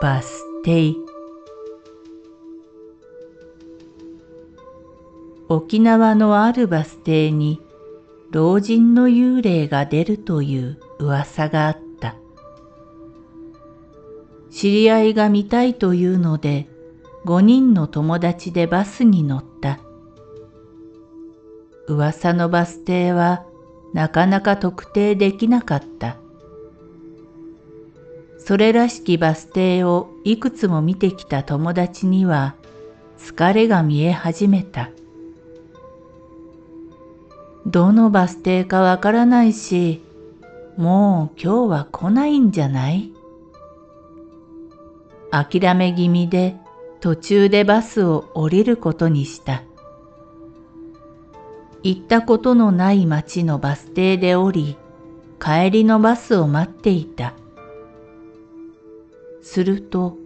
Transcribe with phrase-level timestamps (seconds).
[0.00, 0.94] バス停
[5.48, 7.60] 沖縄のあるバス停に
[8.30, 12.14] 老人の幽霊が出るという噂があった。
[14.52, 16.68] 知り合いが見たいというので
[17.24, 19.80] 5人の友達でバスに乗った。
[21.88, 23.46] 噂のバス停は
[23.94, 26.18] なかなか特定できなかった。
[28.48, 32.54] それらしきバス停をいくつも見てきた友達には
[33.18, 34.88] 疲れが見え始めた。
[37.66, 40.02] どのバス停かわからないし、
[40.78, 43.12] もう今日は来ないんじゃない？
[45.30, 46.56] 諦め気味で
[47.00, 49.62] 途中でバスを降りることにした。
[51.82, 54.78] 行ったことのない町のバス停で降り、
[55.38, 57.34] 帰りのバスを待っていた。
[59.50, 60.18] すると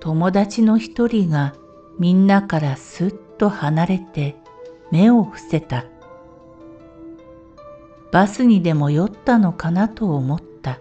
[0.00, 1.54] 友達の一人が
[1.96, 4.34] みんなからすっと離れて
[4.90, 5.84] 目を伏せた。
[8.10, 10.80] バスにでも酔ったのかなと思った。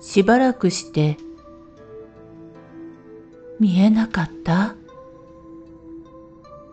[0.00, 1.16] しばらくして
[3.60, 4.74] 見えなかった？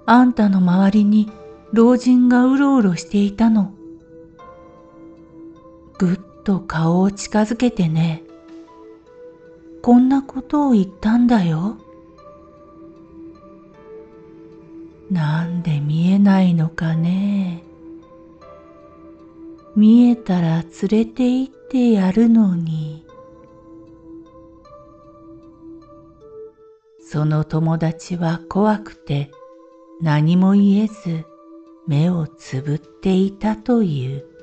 [0.07, 1.31] あんたの周りに
[1.73, 3.71] 老人がうろうろしていたの。
[5.99, 8.23] ぐっと顔を近づけてね。
[9.81, 11.77] こんなことを言ったんだよ。
[15.09, 17.63] なんで見えないのかね。
[19.75, 23.03] 見えたら連れて行ってやるのに。
[26.99, 29.31] その友達は怖くて
[30.01, 31.25] 何も言えず
[31.87, 34.34] 目をつぶっていたという。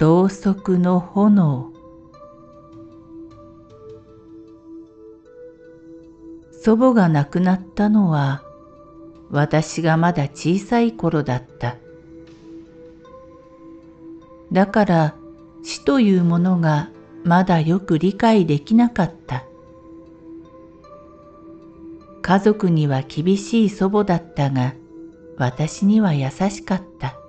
[0.00, 1.74] ろうそくの炎
[6.52, 8.42] 祖母が亡くなったのは
[9.30, 11.76] 私がまだ小さい頃だった。
[14.50, 15.14] だから
[15.62, 16.88] 死というものが
[17.22, 19.44] まだよく理解できなかった。
[22.22, 24.74] 家族には厳しい祖母だったが
[25.36, 27.19] 私には優しかった。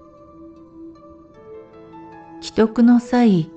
[2.42, 3.52] 既得の際、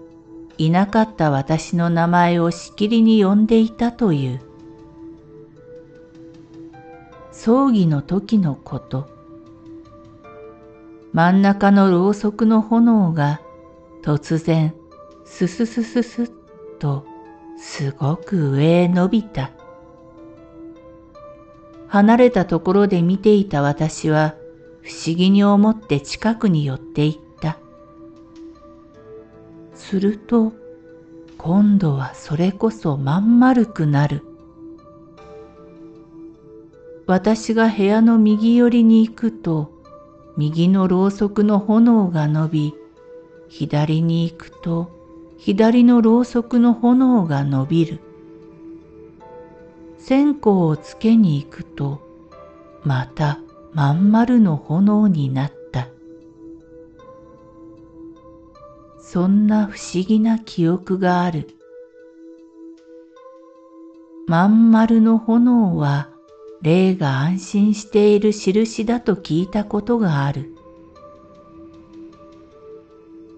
[0.59, 4.41] いなかった私の名前をしきりに呼んでいたという。
[7.33, 9.09] 葬儀の時のこと。
[11.15, 13.41] 真ん中のろうそくの炎が
[14.03, 14.75] 突然
[15.25, 16.33] スススススッ
[16.79, 17.07] と
[17.57, 19.51] すごく上へ伸びた。
[21.89, 24.35] 離れたところで見ていた私は
[24.83, 27.24] 不思議に思って近くに寄っていった。
[29.75, 30.53] すると
[31.39, 34.23] 今度はそれこそまん丸くなる。
[37.07, 39.71] 私が部屋の右寄りに行くと
[40.39, 42.75] 右のろうそくの炎が伸び
[43.49, 44.91] 左に行くと
[45.37, 48.01] 左のろうそくの炎が伸びる。
[49.99, 52.01] 線香をつけに行くと
[52.85, 53.39] また
[53.73, 55.54] まん丸の炎になった
[59.15, 61.47] そんな不思議な記憶がある。
[64.27, 66.11] まん丸の炎は
[66.63, 70.53] 霊が安心している印だと聞いたことがある。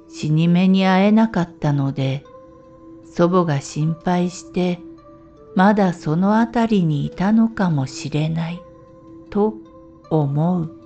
[0.09, 2.25] 死に目に会えなかったので、
[3.05, 4.81] 祖母が心配して
[5.55, 8.63] まだそのあたりにいたのかもしれない
[9.29, 9.53] と
[10.09, 10.86] 思う。